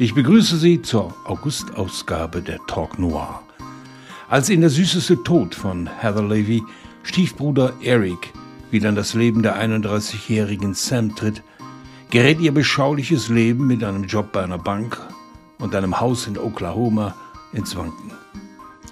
[0.00, 3.42] Ich begrüße Sie zur August-Ausgabe der Talk Noir.
[4.28, 6.62] Als in der süßeste Tod von Heather Levy
[7.02, 8.32] Stiefbruder Eric
[8.70, 11.42] wieder in das Leben der 31-jährigen Sam tritt,
[12.10, 15.04] gerät ihr beschauliches Leben mit einem Job bei einer Bank
[15.58, 17.16] und einem Haus in Oklahoma
[17.52, 18.12] ins Wanken.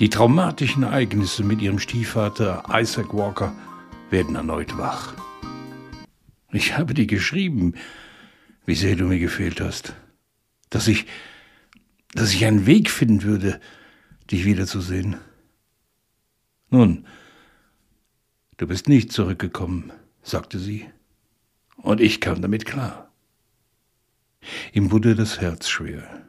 [0.01, 3.53] Die traumatischen Ereignisse mit ihrem Stiefvater Isaac Walker
[4.11, 5.15] werden erneut wach.
[6.51, 7.75] Ich habe dir geschrieben,
[8.65, 9.95] wie sehr du mir gefehlt hast
[10.77, 11.07] dass ich,
[12.13, 13.59] dass ich einen Weg finden würde,
[14.31, 15.17] dich wiederzusehen.
[16.69, 17.07] Nun,
[18.59, 19.91] du bist nicht zurückgekommen,
[20.23, 20.87] sagte sie,
[21.79, 23.11] und ich kam damit klar.
[24.75, 26.27] Ihm wurde das Herz schwer.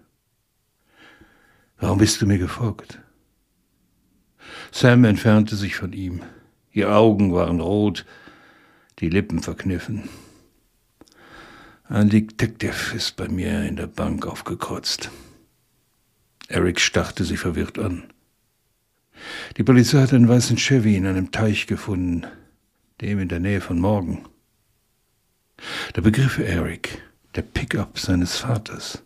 [1.77, 2.99] Warum bist du mir gefolgt?
[4.71, 6.21] Sam entfernte sich von ihm.
[6.71, 8.05] Ihre Augen waren rot,
[8.99, 10.07] die Lippen verkniffen.
[11.89, 15.09] Ein Detective ist bei mir in der Bank aufgekreuzt.
[16.49, 18.11] Eric starrte sie verwirrt an.
[19.55, 22.27] Die Polizei hat einen weißen Chevy in einem Teich gefunden,
[22.99, 24.25] dem in der Nähe von Morgen.
[25.93, 27.01] Da begriff Eric,
[27.35, 29.01] der Pickup seines Vaters.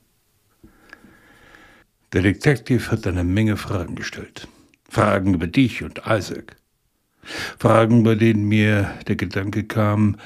[2.13, 4.47] Der Detective hat eine Menge Fragen gestellt.
[4.89, 6.55] Fragen über dich und Isaac.
[7.59, 10.17] Fragen, bei denen mir der Gedanke kam,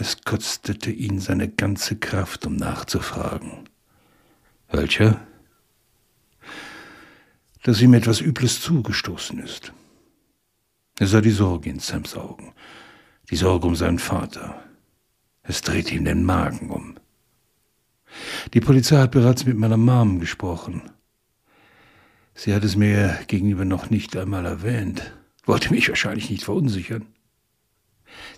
[0.00, 3.68] es kostete ihn seine ganze Kraft, um nachzufragen.
[4.70, 5.26] Welcher?
[7.62, 9.72] Dass ihm etwas Übles zugestoßen ist.
[10.98, 12.52] Er sah die Sorge in Sams Augen,
[13.30, 14.62] die Sorge um seinen Vater.
[15.42, 16.98] Es drehte ihm den Magen um.
[18.54, 20.82] Die Polizei hat bereits mit meiner Mom gesprochen.
[22.34, 25.12] Sie hat es mir gegenüber noch nicht einmal erwähnt,
[25.44, 27.06] wollte mich wahrscheinlich nicht verunsichern.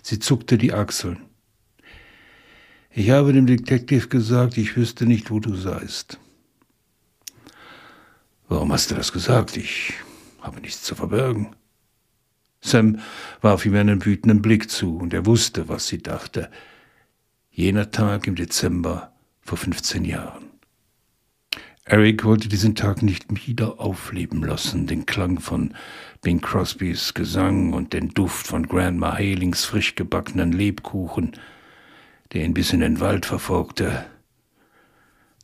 [0.01, 1.30] Sie zuckte die Achseln.
[2.93, 6.19] Ich habe dem Detective gesagt, ich wüsste nicht, wo du seist.
[8.49, 9.55] Warum hast du das gesagt?
[9.55, 9.93] Ich
[10.41, 11.55] habe nichts zu verbergen.
[12.59, 12.99] Sam
[13.39, 16.51] warf ihm einen wütenden Blick zu, und er wusste, was sie dachte.
[17.49, 20.49] Jener Tag im Dezember vor 15 Jahren.
[21.85, 25.75] Eric wollte diesen Tag nicht wieder aufleben lassen, den Klang von
[26.21, 31.31] Bing Crosbys Gesang und den Duft von Grandma Halings frisch gebackenen Lebkuchen–
[32.33, 34.05] der ihn bis in den Wald verfolgte,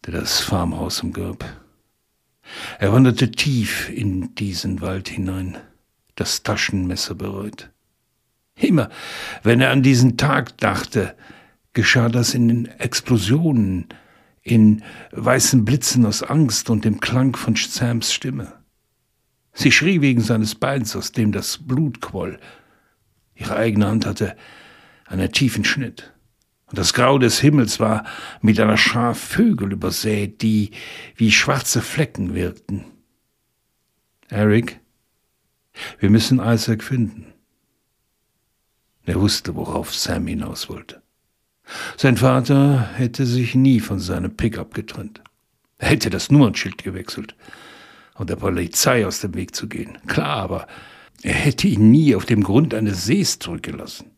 [0.06, 1.46] der das Farmhaus umgab.
[2.80, 5.58] Er wanderte tief in diesen Wald hinein,
[6.16, 7.72] das Taschenmesser bereit.
[8.56, 8.90] Immer,
[9.44, 11.16] wenn er an diesen Tag dachte,
[11.74, 13.90] geschah das in Explosionen,
[14.42, 14.82] in
[15.12, 18.54] weißen Blitzen aus Angst und dem Klang von Sams Stimme.
[19.54, 22.40] Sie schrie wegen seines Beins, aus dem das Blut quoll.
[23.36, 24.38] Ihre eigene Hand hatte
[25.06, 26.14] einen tiefen Schnitt.
[26.68, 28.06] Und das Grau des Himmels war
[28.42, 30.72] mit einer Schar Vögel übersät, die
[31.16, 32.86] wie schwarze Flecken wirkten.
[34.30, 34.80] Eric,
[36.00, 37.34] wir müssen Isaac finden.
[39.06, 41.02] Er wusste, worauf Sam hinaus wollte.
[41.96, 45.22] Sein Vater hätte sich nie von seinem Pickup getrennt.
[45.78, 47.36] Er hätte das Nummernschild gewechselt,
[48.16, 49.98] um der Polizei aus dem Weg zu gehen.
[50.08, 50.68] Klar, aber
[51.22, 54.12] er hätte ihn nie auf dem Grund eines Sees zurückgelassen.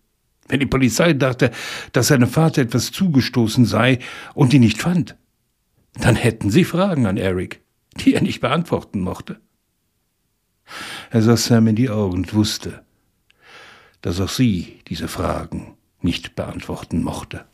[0.50, 1.52] Wenn die Polizei dachte,
[1.94, 4.00] dass seinem Vater etwas zugestoßen sei
[4.34, 5.16] und ihn nicht fand,
[5.94, 7.62] dann hätten sie Fragen an Eric,
[7.98, 9.40] die er nicht beantworten mochte.
[11.12, 12.84] Er sah Sam in die Augen und wusste,
[14.02, 17.46] dass auch sie diese Fragen nicht beantworten mochte.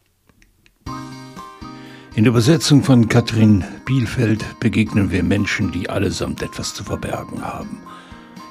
[2.15, 7.79] In der Übersetzung von Katrin Bielfeld begegnen wir Menschen, die allesamt etwas zu verbergen haben.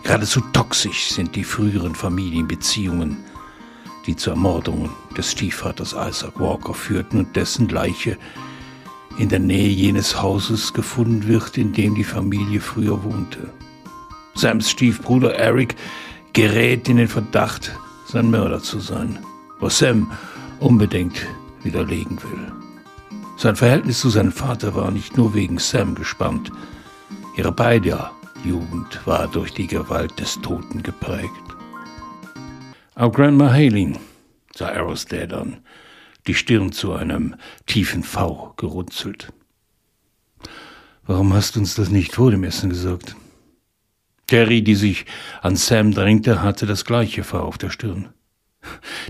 [0.03, 3.17] Geradezu toxisch sind die früheren Familienbeziehungen,
[4.07, 8.19] die zur Ermordung des Stiefvaters Isaac Walker führten und dessen Leiche
[9.19, 13.51] in der Nähe jenes Hauses gefunden wird, in dem die Familie früher wohnte.
[14.35, 15.77] Sams Stiefbruder Eric
[16.33, 17.73] gerät in den Verdacht,
[18.07, 19.19] sein Mörder zu sein,
[19.61, 20.11] was Sam
[20.59, 21.27] unbedingt
[21.63, 22.53] widerlegen will.
[23.37, 26.51] Sein Verhältnis zu seinem Vater war nicht nur wegen Sam gespannt,
[27.37, 28.13] ihre beider
[28.45, 31.44] Jugend war durch die Gewalt des Toten geprägt.
[32.97, 33.99] Auch Grandma Haling
[34.55, 35.59] sah Arrowsdad an,
[36.29, 37.35] die Stirn zu einem
[37.67, 39.33] tiefen V gerunzelt.
[41.05, 43.17] Warum hast du uns das nicht vor dem Essen gesagt?
[44.29, 45.07] Terry, die sich
[45.43, 48.11] an Sam drängte, hatte das gleiche V auf der Stirn.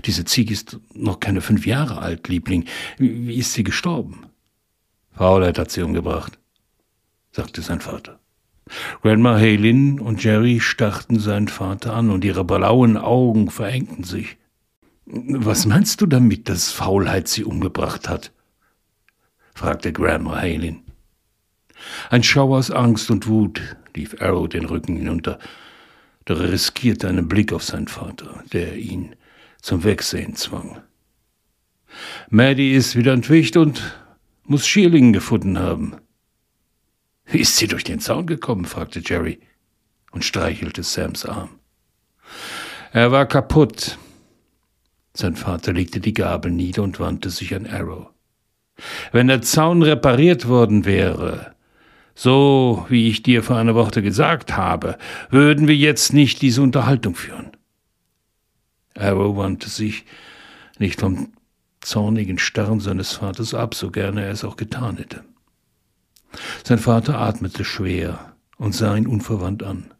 [0.03, 2.65] Diese Ziege ist noch keine fünf Jahre alt, Liebling.
[2.97, 4.25] Wie ist sie gestorben?
[5.13, 6.39] Faulheit hat sie umgebracht,
[7.31, 8.19] sagte sein Vater.
[9.01, 14.37] Grandma Halin und Jerry starrten seinen Vater an und ihre blauen Augen verengten sich.
[15.05, 18.31] Was meinst du damit, dass Faulheit sie umgebracht hat?
[19.53, 20.81] fragte Grandma Halin.
[22.09, 23.61] Ein Schauer aus Angst und Wut
[23.95, 25.39] lief Arrow den Rücken hinunter,
[26.25, 29.15] doch er riskierte einen Blick auf seinen Vater, der ihn
[29.61, 30.81] zum Wegsehen zwang.
[32.29, 33.95] Maddie ist wieder entwischt und
[34.43, 35.95] muss Schierlingen gefunden haben.
[37.35, 38.63] Wie ist sie durch den Zaun gekommen?
[38.63, 39.41] fragte Jerry
[40.13, 41.49] und streichelte Sams Arm.
[42.93, 43.97] Er war kaputt.
[45.13, 48.07] Sein Vater legte die Gabel nieder und wandte sich an Arrow.
[49.11, 51.53] Wenn der Zaun repariert worden wäre,
[52.13, 54.97] so wie ich dir vor einer Woche gesagt habe,
[55.29, 57.51] würden wir jetzt nicht diese Unterhaltung führen.
[58.97, 60.05] Arrow wandte sich
[60.79, 61.33] nicht vom
[61.81, 65.25] zornigen Starren seines Vaters ab, so gerne er es auch getan hätte.
[66.67, 69.93] Sein Vater atmete schwer und sah ihn unverwandt an.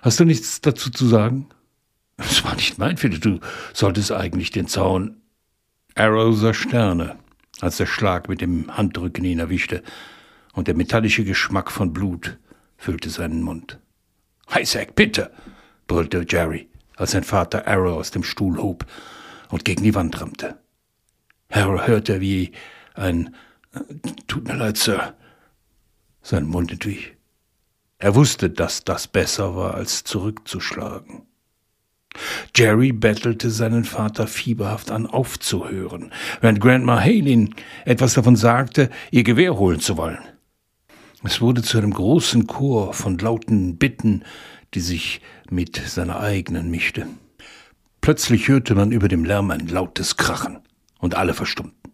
[0.00, 1.50] Hast du nichts dazu zu sagen?
[2.16, 3.38] Es war nicht mein Fehler, du
[3.74, 5.20] solltest eigentlich den Zaun.
[5.94, 7.18] Arrow sah Sterne,
[7.60, 9.82] als der Schlag mit dem Handrücken ihn erwischte,
[10.54, 12.38] und der metallische Geschmack von Blut
[12.78, 13.78] füllte seinen Mund.
[14.56, 15.30] Isaac, bitte!
[15.88, 18.86] brüllte Jerry, als sein Vater Arrow aus dem Stuhl hob
[19.50, 20.56] und gegen die Wand rammte.
[21.50, 22.52] Harrow hörte, wie
[22.94, 23.36] ein
[24.26, 25.14] Tut mir leid, Sir.
[26.22, 27.14] Sein Mund entwich.
[27.98, 31.22] Er wusste, dass das besser war, als zurückzuschlagen.
[32.54, 37.54] Jerry bettelte seinen Vater fieberhaft an, aufzuhören, während Grandma Halin
[37.84, 40.18] etwas davon sagte, ihr Gewehr holen zu wollen.
[41.24, 44.24] Es wurde zu einem großen Chor von lauten Bitten,
[44.74, 45.20] die sich
[45.50, 47.06] mit seiner eigenen mischte.
[48.00, 50.60] Plötzlich hörte man über dem Lärm ein lautes Krachen,
[50.98, 51.87] und alle verstummten.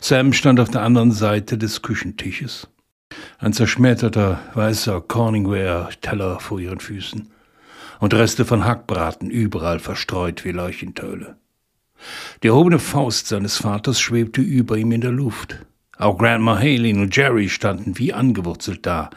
[0.00, 2.68] Sam stand auf der anderen Seite des Küchentisches.
[3.38, 7.30] Ein zerschmetterter weißer Corningware-Teller vor ihren Füßen
[8.00, 11.36] und Reste von Hackbraten überall verstreut wie Leuchtentöle.
[12.42, 15.56] Die erhobene Faust seines Vaters schwebte über ihm in der Luft.
[15.98, 19.10] Auch Grandma Haley und Jerry standen wie angewurzelt da.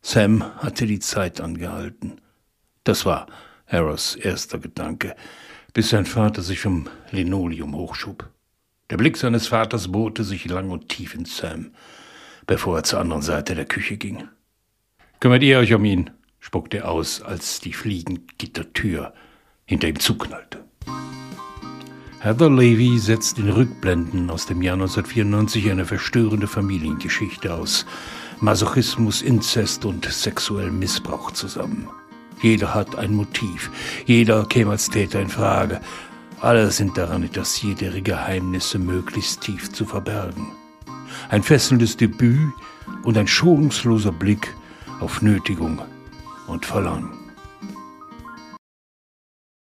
[0.00, 2.20] Sam hatte die Zeit angehalten.
[2.84, 3.26] Das war
[3.66, 5.14] Harrows erster Gedanke,
[5.74, 8.30] bis sein Vater sich vom Linoleum hochschub.
[8.90, 11.72] Der Blick seines Vaters bohrte sich lang und tief in Sam,
[12.46, 14.28] bevor er zur anderen Seite der Küche ging.
[15.20, 16.10] Kümmert ihr euch um ihn?
[16.40, 19.12] spuckte er aus, als die Fliegengittertür
[19.66, 20.64] hinter ihm zuknallte.
[22.20, 27.84] Heather Levy setzt in Rückblenden aus dem Jahr 1994 eine verstörende Familiengeschichte aus
[28.40, 31.88] Masochismus, Inzest und sexuellem Missbrauch zusammen.
[32.40, 33.70] Jeder hat ein Motiv.
[34.06, 35.80] Jeder käme als Täter in Frage.
[36.40, 40.52] Alle sind daran interessiert, ihre Geheimnisse möglichst tief zu verbergen.
[41.30, 42.52] Ein fesselndes Debüt
[43.02, 44.54] und ein schonungsloser Blick
[45.00, 45.82] auf Nötigung
[46.46, 47.17] und Verlangen.